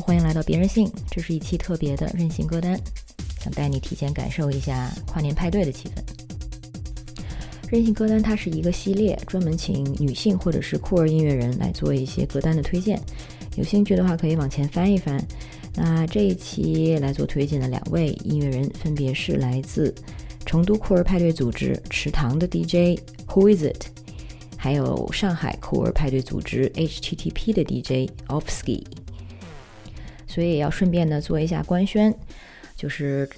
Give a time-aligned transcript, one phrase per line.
[0.00, 2.78] 欢迎来到别任性，这是一期特别的任性歌单，
[3.40, 6.02] 想带你提前感受一下跨年派对的气氛。
[7.70, 13.00] 任性歌单它是一个系列，专门请女性或者是酷儿音乐人来做一些歌单的推荐。
[13.56, 15.22] 有兴趣的话可以往前翻一翻。
[15.74, 19.94] 那这一期来做推荐的两位音乐人分别是来自
[20.44, 23.86] 成都酷儿派对组织池塘的 DJ Who Is It，
[24.56, 28.84] 还有上海酷儿派对组织 HTTP 的 DJ Offski。
[30.32, 32.14] 所以也要顺便呢做一下官宣，
[32.74, 33.28] 就是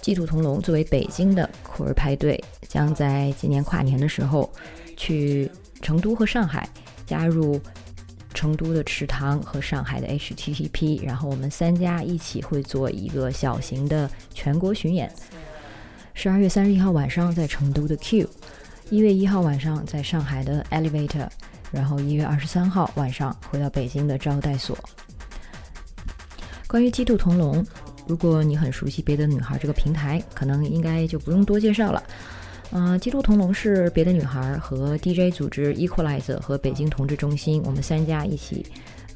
[0.00, 4.48] 鸡兔同笼作为北京的酷儿派对，将在今年跨年的时候
[4.96, 5.50] 去
[5.80, 6.68] 成都和上海
[7.04, 7.60] 加入
[8.32, 15.12] 成都的池塘和上海的 HTTP，然后我们三家一起会做一个小型的全国巡演。
[16.14, 18.28] 十二月三十一号晚上在成都的 Q，
[18.90, 21.26] 一月一号晚上在上海的 Elevator，
[21.72, 24.78] 然后一月二十三号晚上回到北京的招待所。
[26.72, 27.62] 关于鸡兔同笼，
[28.06, 32.02] 如果你很熟悉别的女孩这个平台，可能应该就不用多介绍了。
[32.70, 38.64] 嗯，鸡兔同笼是别的女孩和 DJ 组织 Equalizer 和北京同志中心，我们三家一起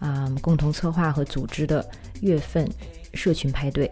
[0.01, 1.83] 啊共同策划和组织的
[2.21, 2.69] 月份
[3.15, 3.91] 社群派对，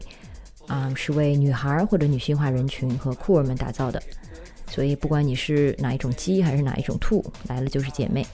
[0.66, 4.02] 啊是为女孩或者女性化人群和酷儿们打造的。
[4.68, 8.26] 所以不管你是哪一种鸡还是哪一种兔，来了就是姐妹。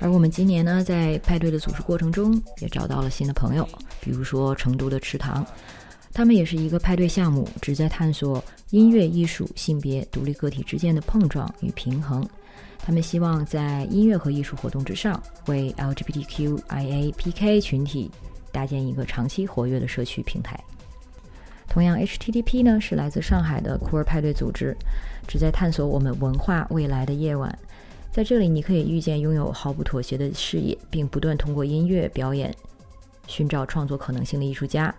[0.00, 3.68] 而我们今年呢，在派对的组织过程中，也找到了新的朋友，
[4.08, 5.46] 比如说成都的池塘，
[6.14, 12.26] 他们也是一个派对项目，旨在探索音乐、艺术、性别独立个体之间的碰撞与平衡。
[12.78, 18.10] 他们希望在音乐和艺术活动之上，为 LGBTQIAPK 群体
[18.50, 20.58] 搭建一个长期活跃的社区平台。
[21.68, 24.74] 同样，HTTP 呢是来自上海的酷儿派对组织，
[25.26, 27.58] 旨在探索我们文化未来的夜晚。
[28.10, 32.54] 在这里，你可以遇见拥有毫不妥协的视野，并不断通过音乐表演
[33.28, 34.92] 寻找创作可能性的艺术家。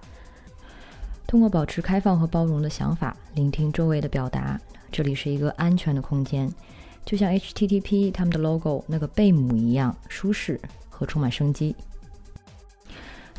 [1.27, 4.57] 通过保持开放和包容的想法，聆听周围的表达，
[4.89, 6.49] 这里是一个安全的空间，
[7.05, 10.59] 就像 HTTP 他们的 logo 那个贝母一样舒适
[10.89, 11.75] 和充满生机。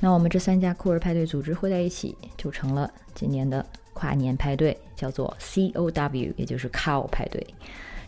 [0.00, 7.46] 那我们这三家酷儿派对组织汇在一起，就成了今年的跨年派对，叫做 COW，也就是 Cow 派对。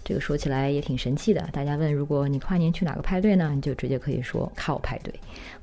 [0.05, 1.47] 这个说起来也挺神气的。
[1.53, 3.53] 大家问，如果你跨年去哪个派对呢？
[3.55, 5.15] 你就直接可以说“cow 派对”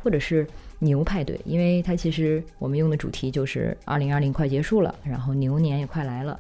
[0.02, 0.48] 或者是
[0.80, 6.40] “牛派对”，因为它其实我们用的主题就是二零二零快结束了，然后牛年也快来了。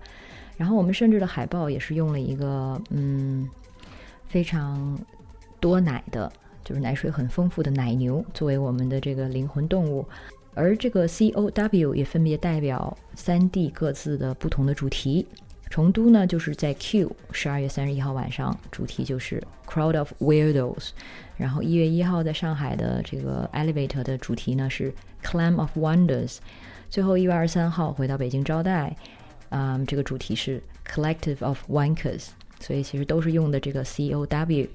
[0.58, 3.50] 然后我们甚至的海报也是用了一个嗯
[4.28, 5.00] 非常
[5.60, 6.32] 多奶的，
[6.66, 10.06] 就是奶水很丰富的奶牛作为我们的这个灵魂动物，
[10.54, 15.26] 而这个 C O W 也分别代表三地各自的不同的主题。
[15.70, 20.90] 成都呢，就是在 Q 十二月三十一号晚上，主题就是 Crowd of Weirdos。
[21.40, 26.40] 然后一月一号在上海的这个 Elevator 的主题呢是 Clam of Wonders。
[26.90, 28.94] 最后一月二十三号回到北京招待，
[29.50, 32.28] 嗯，这个主题是 Collective of Wankers。
[32.60, 34.68] 所以其实都是用的这个 C O W。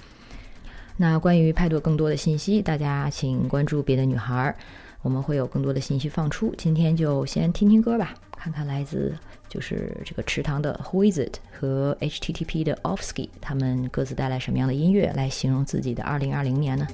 [0.96, 4.56] 那关于派对更多的信息，大家请关注别的女孩，
[5.02, 6.54] 我们会有更多的信息放出。
[6.56, 9.16] 今天就先听听歌吧，看看来自。
[9.46, 16.84] 就是这个池塘的 Who Is It 和 HTTP 的 Offski，他们各自带来什么样的音乐来形容自己的2020年呢？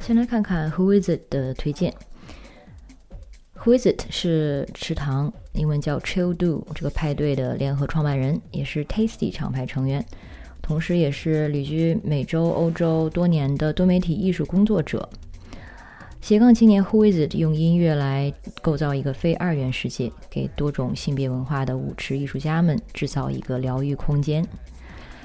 [0.00, 1.92] 先来看看 Who Is It 的推荐。
[3.58, 10.02] Who Is It 是池塘，英文叫 Chill Do 这个派对的联合创办人，也是 Tasty 厂牌成员。
[10.68, 15.08] 同时，也是旅居美洲、欧洲多年的多媒体艺术工作者。
[16.20, 24.46] 斜杠青年 Who Is It 用音乐来构造一个非二元世界，给多种性别文化的舞池艺术家们制造一个疗愈空间。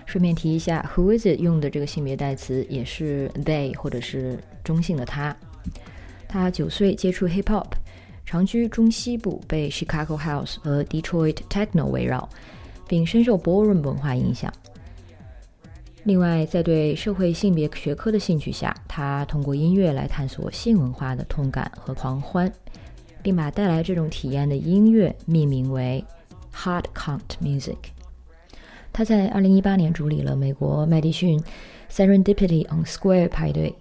[0.06, 5.35] 顺便提一下，Who Is It 用的这个性别代词也是 They 或者是中性的他。
[6.25, 7.68] 他九岁接触 Hip Hop，
[8.25, 12.29] 长居中西部，被 Chicago House 和 Detroit Techno 围绕，
[12.88, 14.50] 并深受 Ballroom 文化影响。
[16.05, 22.51] 另外，在对社会性别学科的兴趣下，他通过音乐来探索性文化的痛感和狂欢，
[23.21, 26.03] 并把带来这种体验的音乐命名为
[26.53, 27.77] Hard Count Music。
[28.91, 31.41] 他在2018年主理了美国麦迪逊
[31.89, 33.73] Serendipity on Square 派对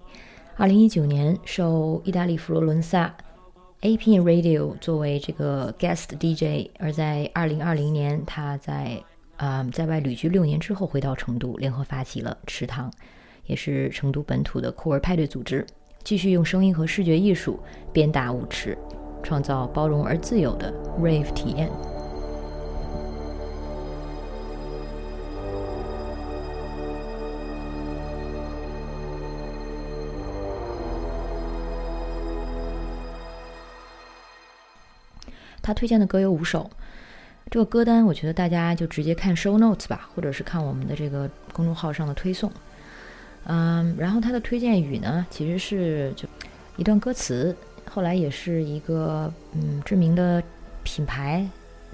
[0.58, 3.12] ，2019年受意大利佛罗伦萨
[3.80, 9.02] AP Radio 作为这个 Guest DJ，而在2020年他在。
[9.42, 12.88] 啊在外旅居六年之后回到成都联合发起了池塘
[13.46, 15.66] 也是成都本土的酷儿派对组织
[16.04, 17.58] 继续用声音和视觉艺术
[17.92, 18.78] 鞭打舞池
[19.20, 21.68] 创造包容而自由的 rave 体验。
[35.60, 36.70] 他推荐的歌有五首
[37.52, 42.50] 这个歌单，我觉得大家就直接看 show notes 吧，或者是看我们的这个公众号上的推送。
[43.44, 46.26] 嗯，然后他的推荐语呢，其实是就
[46.78, 47.54] 一段歌词，
[47.90, 50.42] 后来也是一个嗯知名的
[50.82, 51.46] 品牌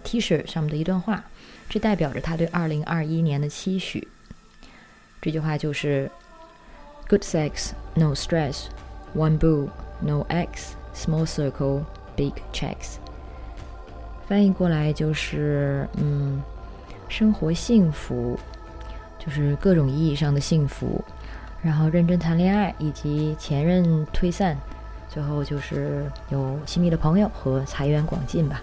[0.04, 1.24] T 恤上面的一段话，
[1.68, 4.06] 这代表着他对二零二一年的期许。
[5.20, 6.08] 这句话就是
[7.08, 8.66] ：Good sex, no stress,
[9.12, 9.70] one boo,
[10.00, 11.82] no X, small circle,
[12.14, 12.98] big checks。
[14.28, 16.42] 翻译过来就是，嗯，
[17.08, 18.38] 生活幸福，
[19.18, 21.02] 就是各种意义上的幸福，
[21.62, 24.54] 然后认真谈恋爱，以及前任推散，
[25.08, 28.60] 最后就是有亲密的朋友和财源广进吧。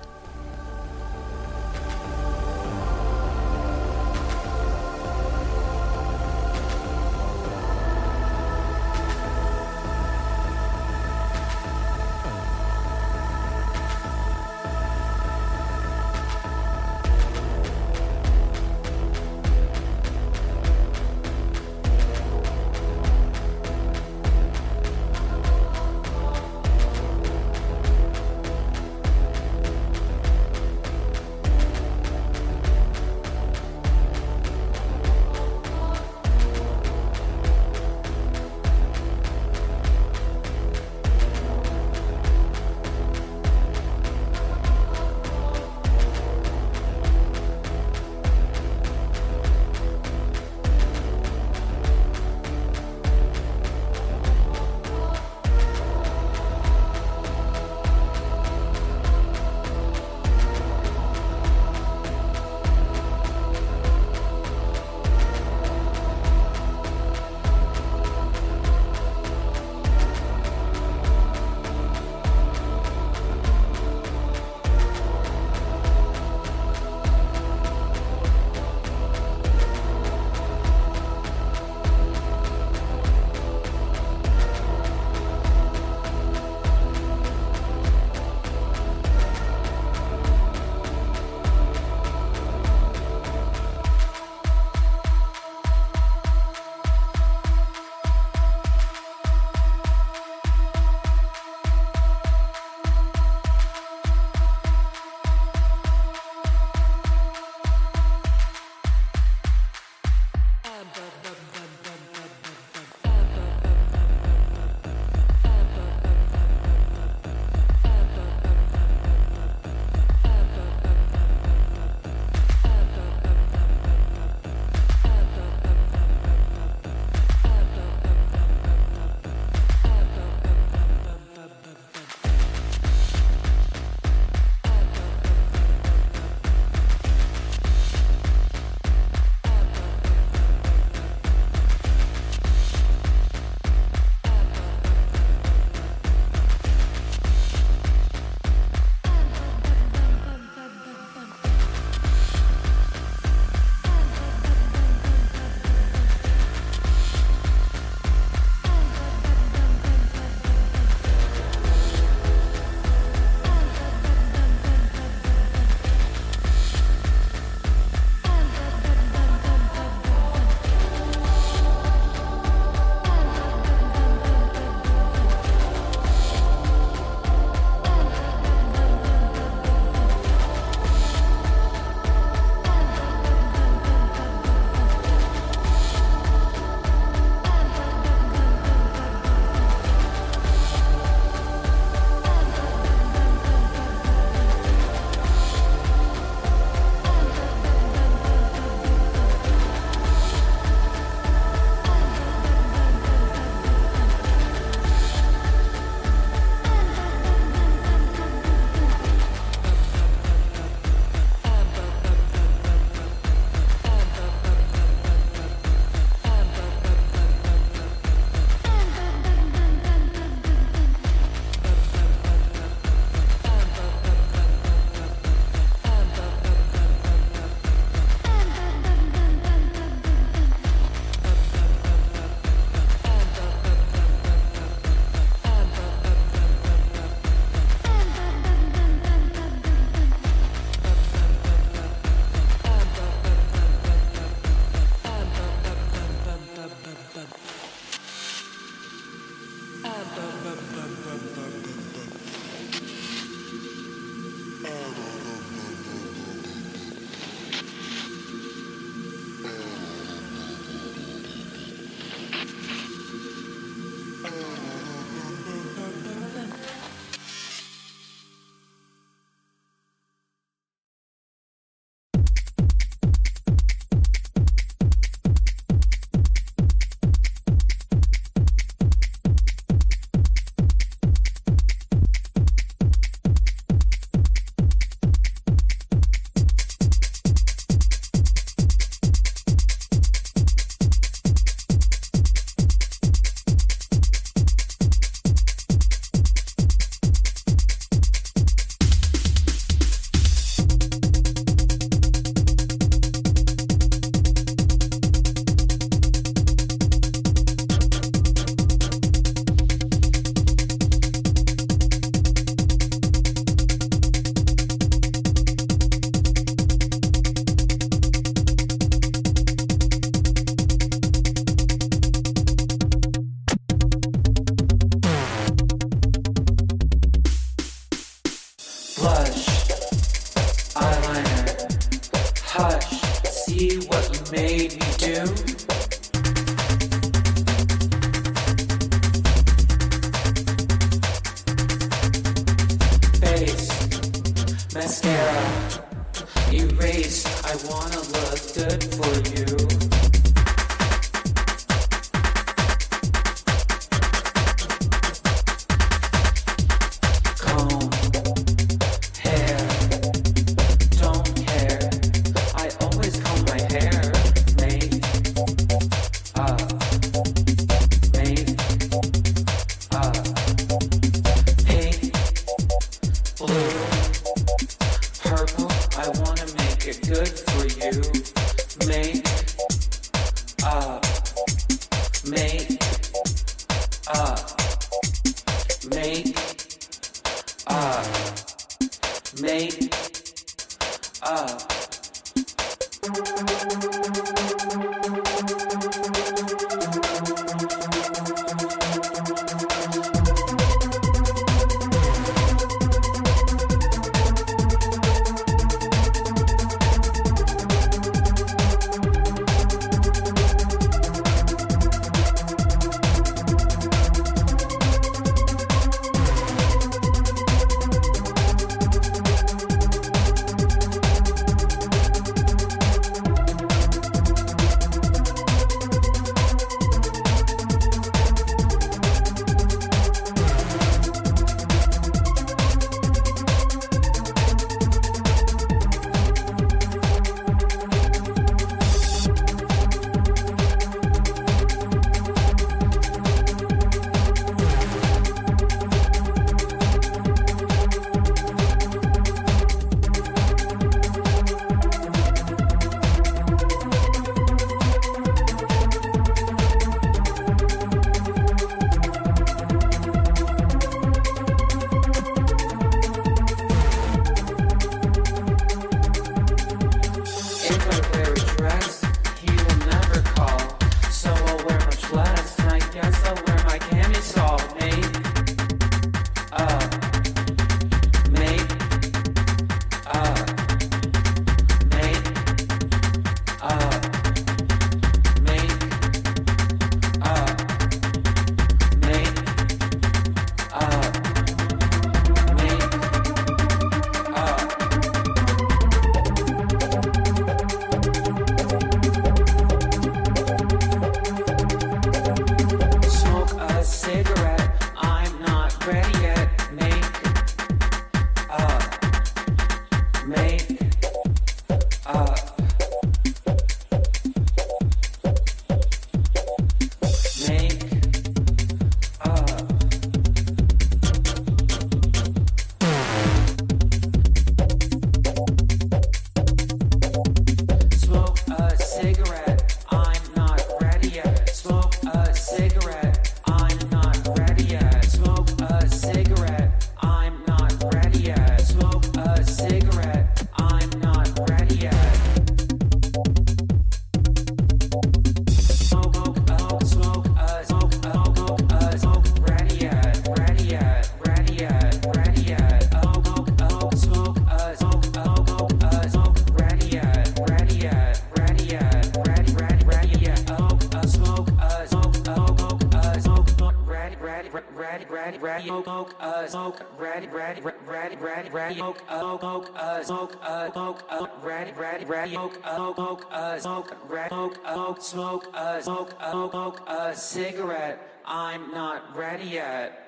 [577.25, 577.99] Cigarette.
[578.25, 580.04] I'm not ready yet.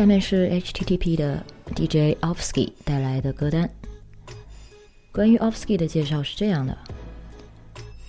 [0.00, 1.44] 下面是 HTTP 的
[1.76, 3.68] DJ Ofsky 带来的歌单。
[5.12, 6.74] 关于 Ofsky 的介绍是这样的：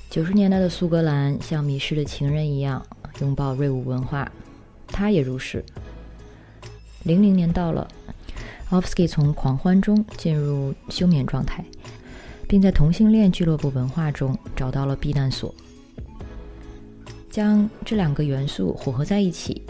[0.09, 2.81] 九十年代的苏格兰像迷失的情人一样
[3.19, 4.25] 拥抱瑞舞文化，
[4.87, 5.61] 他也如是。
[7.03, 7.85] 零零年到了
[8.69, 11.61] ，Ofsky 从狂欢中进入休眠状态，
[12.47, 15.53] 并在同性恋俱乐部文化中找到了避难所。
[17.29, 19.61] 将这两个元素混合在一起。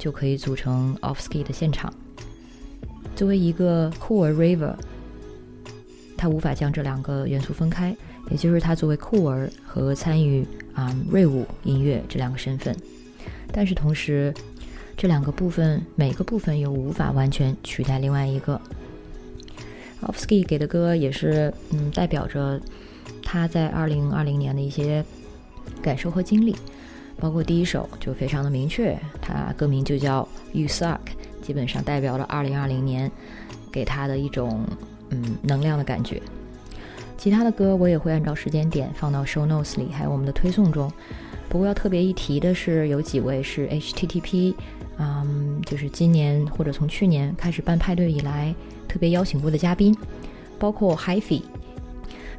[0.00, 1.92] 就可以组成 Offski 的现场。
[3.14, 4.74] 作为一个 cool river，
[6.16, 7.94] 他无法将这两个元素分开，
[8.30, 12.74] 也就是他作为酷儿和参与啊瑞舞音乐这两个身份。
[13.52, 14.32] 但是同时，
[14.96, 18.58] 这两个部分每个部分又无法完全取代另外一个。
[20.00, 22.58] Offski 给的歌也是嗯代表着
[23.22, 25.04] 他在二零二零年的一些
[25.82, 26.56] 感受和经历。
[27.20, 30.98] 包括第一首就非常的明确，它歌名就叫 You Suck，
[31.42, 33.10] 基本上代表了2020年
[33.70, 34.64] 给他的一种
[35.10, 36.20] 嗯能量的感觉。
[37.18, 40.90] 其他的歌我也会按照时间点放到 Show Notes 里，还有我们的推送中。
[41.50, 44.54] 不过要特别一提的是，有几位是 HTTP，
[44.98, 48.54] 嗯，就是今年或者从去年开始办派对以来
[48.88, 49.94] 特别邀请过的嘉宾，
[50.58, 51.42] 包括 HiFi，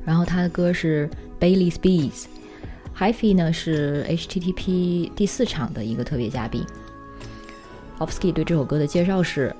[0.03, 1.07] 然后他的歌是
[1.39, 2.25] Bailey's Bees。
[3.01, 6.63] HiFi 呢是 HTTP 第四场的一个特别嘉宾。
[7.97, 9.51] Offski 对这首歌的介绍是：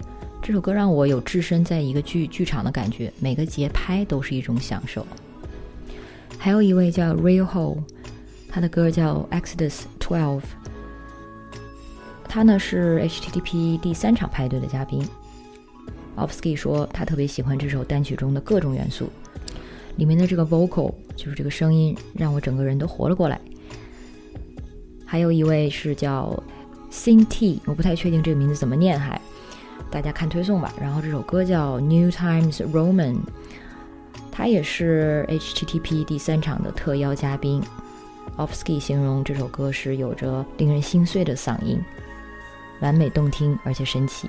[0.44, 5.04] 这首歌让我有置身在一个剧剧场的感觉，每个节拍都是一种享受。
[6.38, 7.80] 还有一位叫 Real Hole，
[8.48, 10.44] 他的歌叫 Exodus Twelve。
[12.26, 15.04] 他呢是 HTTP 第三场派对的嘉宾。
[16.16, 19.12] Offski 说他特别喜欢这首单曲中的各种元素。
[20.02, 23.40] 里面的这个 vocal 就是这个声音，让我整个人都活了过来。
[25.06, 26.44] 还有一位是叫
[26.92, 29.22] Cint，我不太确定这个名字怎么念，还
[29.92, 30.74] 大家看推送吧。
[30.82, 33.18] 然后这首歌叫 New Times Roman，
[34.32, 37.62] 他也是 HTTP 第三场的特邀嘉宾。
[38.38, 41.80] Offski 形容这首歌是有着令人心碎的嗓音，
[42.80, 44.28] 完美动听而且神奇。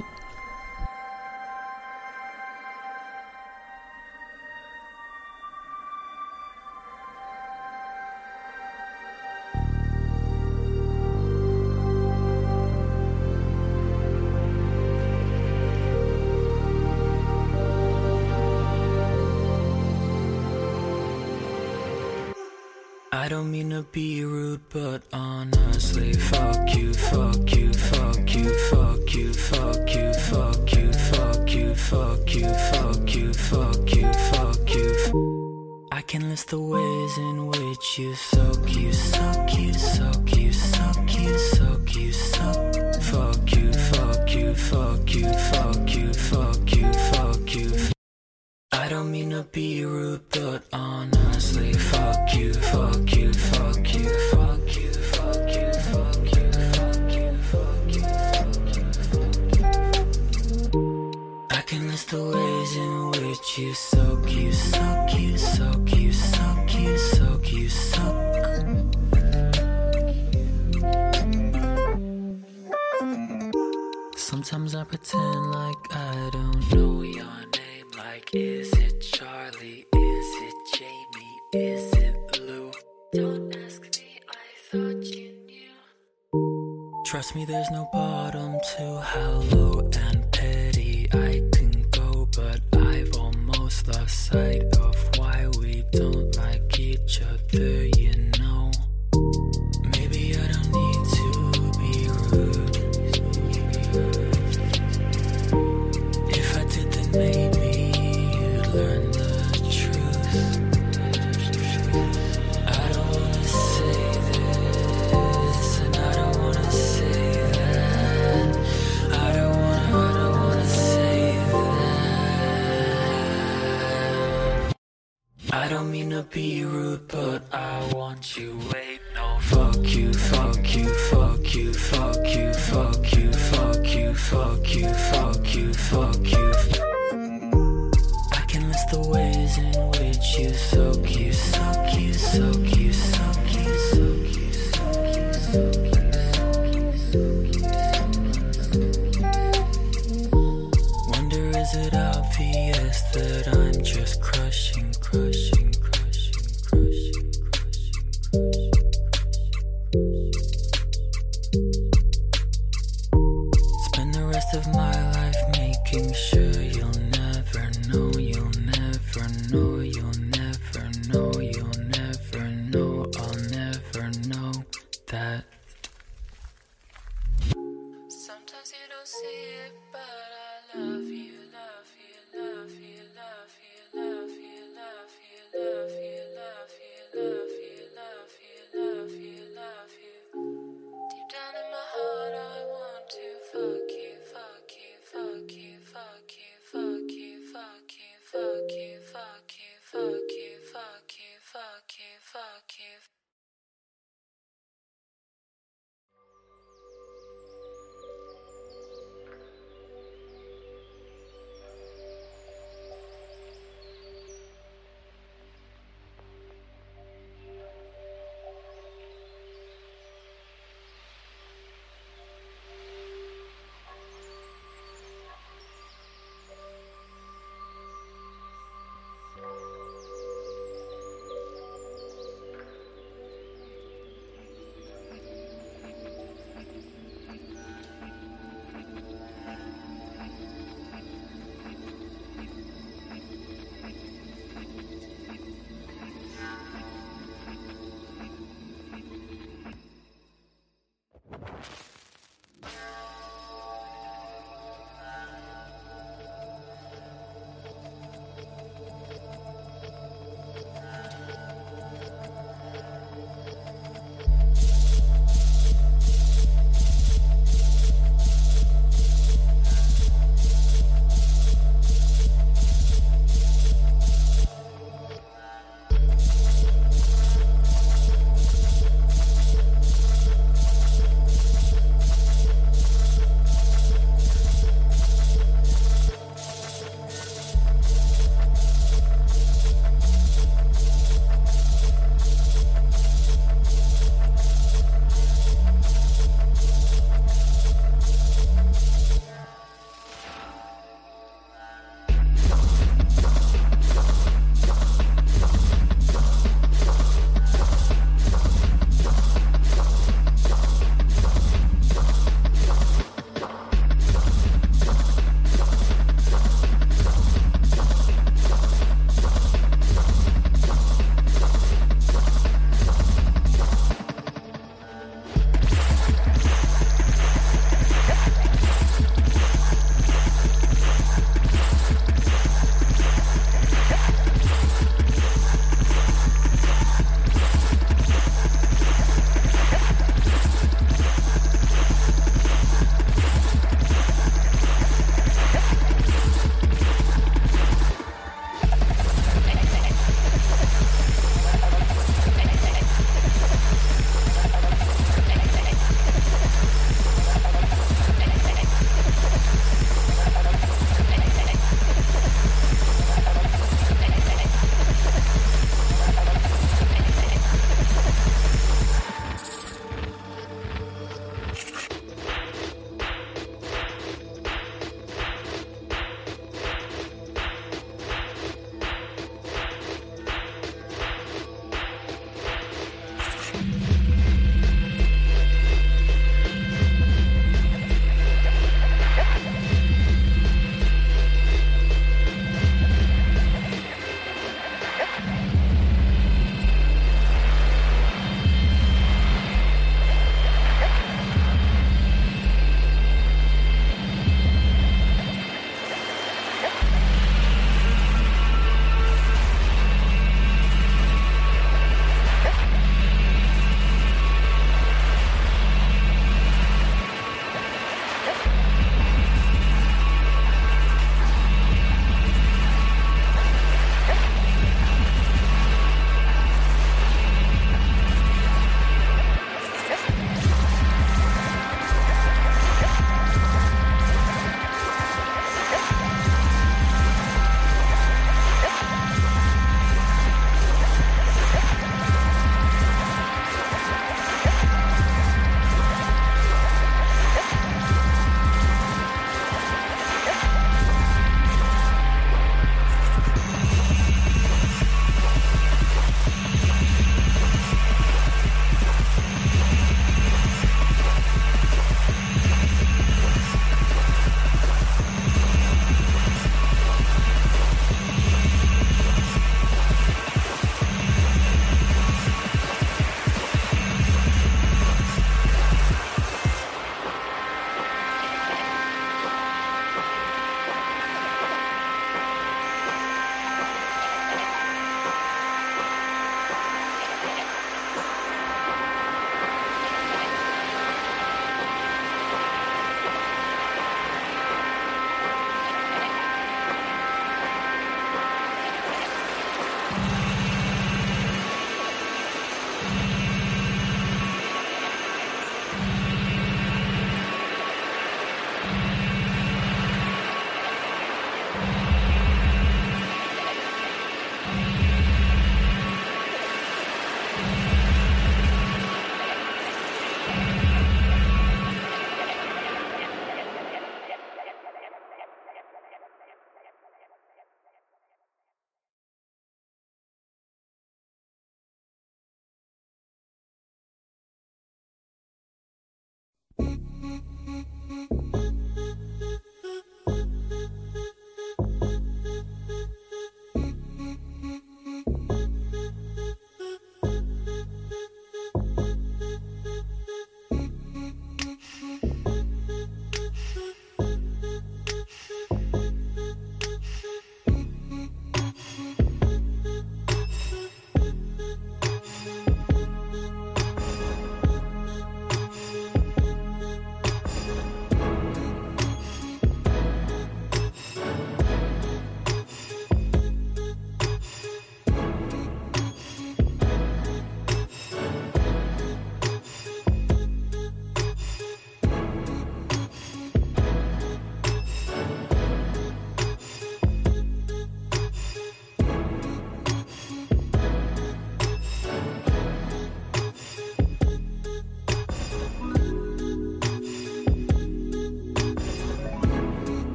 [24.71, 25.03] but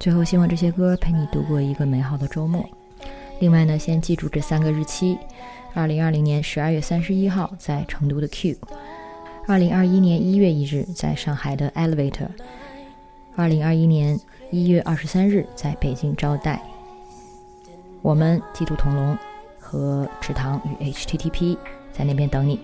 [0.00, 2.66] 最后，希望这些歌陪你度过一个美好的周末。
[3.38, 5.18] 另外呢，先记住这三个日期：
[5.74, 8.56] 二零二零年十二月三十一号在成都的 Q，
[9.46, 12.28] 二零二一年一月一日在上海的 Elevator，
[13.36, 14.18] 二零二一年
[14.50, 16.62] 一月二十三日在北京招待。
[18.00, 19.16] 我们基督同龙
[19.58, 21.58] 和池塘与 HTTP
[21.92, 22.58] 在那边等你。